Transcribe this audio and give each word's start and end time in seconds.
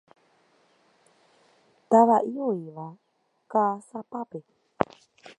Tava'i 1.89 2.33
oĩva 2.47 2.87
Ka'asapápe. 3.51 4.39